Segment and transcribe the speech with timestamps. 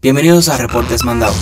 [0.00, 1.34] Bienvenidos a Reportes Mandado.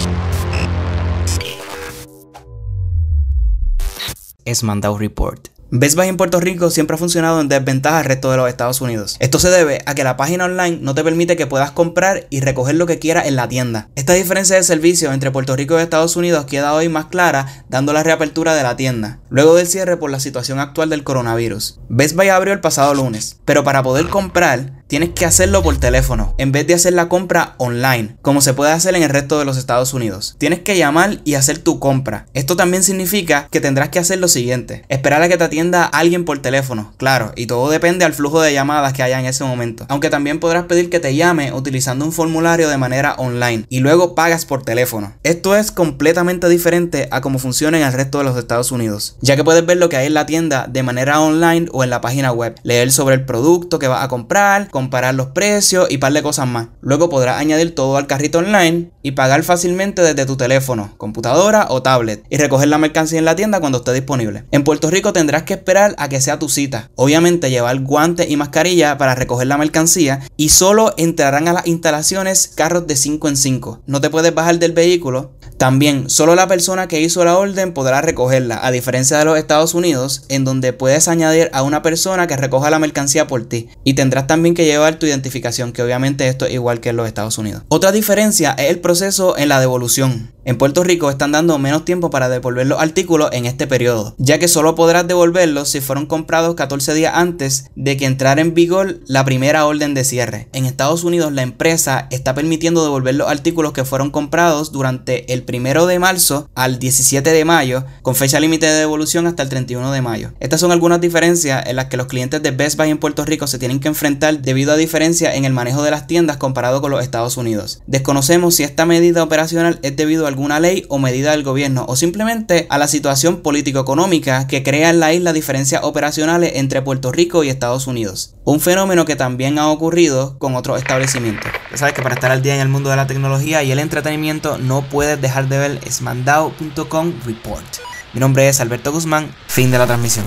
[4.46, 5.55] Es Mandado Report.
[5.72, 8.80] Best Buy en Puerto Rico siempre ha funcionado en desventaja al resto de los Estados
[8.80, 9.16] Unidos.
[9.18, 12.38] Esto se debe a que la página online no te permite que puedas comprar y
[12.38, 13.88] recoger lo que quieras en la tienda.
[13.96, 17.92] Esta diferencia de servicio entre Puerto Rico y Estados Unidos queda hoy más clara dando
[17.92, 21.80] la reapertura de la tienda, luego del cierre por la situación actual del coronavirus.
[21.88, 26.36] Best Buy abrió el pasado lunes, pero para poder comprar tienes que hacerlo por teléfono
[26.38, 29.44] en vez de hacer la compra online, como se puede hacer en el resto de
[29.44, 30.36] los Estados Unidos.
[30.38, 32.26] Tienes que llamar y hacer tu compra.
[32.34, 36.26] Esto también significa que tendrás que hacer lo siguiente: esperar a que te atienda alguien
[36.26, 39.86] por teléfono, claro, y todo depende al flujo de llamadas que haya en ese momento.
[39.88, 44.14] Aunque también podrás pedir que te llame utilizando un formulario de manera online y luego
[44.14, 45.14] pagas por teléfono.
[45.22, 49.34] Esto es completamente diferente a cómo funciona en el resto de los Estados Unidos, ya
[49.34, 52.02] que puedes ver lo que hay en la tienda de manera online o en la
[52.02, 56.12] página web, leer sobre el producto que vas a comprar, comparar los precios y par
[56.12, 56.68] de cosas más.
[56.82, 61.80] Luego podrás añadir todo al carrito online y pagar fácilmente desde tu teléfono, computadora o
[61.80, 64.44] tablet y recoger la mercancía en la tienda cuando esté disponible.
[64.50, 66.90] En Puerto Rico tendrás que esperar a que sea tu cita.
[66.94, 72.52] Obviamente llevar guantes y mascarilla para recoger la mercancía y solo entrarán a las instalaciones
[72.54, 73.82] carros de 5 en 5.
[73.86, 78.02] No te puedes bajar del vehículo también, solo la persona que hizo la orden podrá
[78.02, 82.36] recogerla, a diferencia de los Estados Unidos, en donde puedes añadir a una persona que
[82.36, 83.68] recoja la mercancía por ti.
[83.82, 87.06] Y tendrás también que llevar tu identificación, que obviamente esto es igual que en los
[87.06, 87.62] Estados Unidos.
[87.68, 90.32] Otra diferencia es el proceso en la devolución.
[90.46, 94.38] En Puerto Rico están dando menos tiempo para devolver los artículos en este periodo, ya
[94.38, 99.00] que solo podrás devolverlos si fueron comprados 14 días antes de que entrara en vigor
[99.08, 100.48] la primera orden de cierre.
[100.52, 105.42] En Estados Unidos la empresa está permitiendo devolver los artículos que fueron comprados durante el
[105.46, 109.90] primero de marzo al 17 de mayo, con fecha límite de devolución hasta el 31
[109.90, 110.32] de mayo.
[110.38, 113.48] Estas son algunas diferencias en las que los clientes de Best Buy en Puerto Rico
[113.48, 116.92] se tienen que enfrentar debido a diferencias en el manejo de las tiendas comparado con
[116.92, 117.80] los Estados Unidos.
[117.88, 121.96] Desconocemos si esta medida operacional es debido al alguna ley o medida del gobierno o
[121.96, 127.42] simplemente a la situación político-económica que crea en la isla diferencias operacionales entre Puerto Rico
[127.42, 128.34] y Estados Unidos.
[128.44, 131.50] Un fenómeno que también ha ocurrido con otros establecimientos.
[131.76, 134.56] Sabes que para estar al día en el mundo de la tecnología y el entretenimiento
[134.56, 137.66] no puedes dejar de ver smandao.com report.
[138.14, 140.24] Mi nombre es Alberto Guzmán, fin de la transmisión.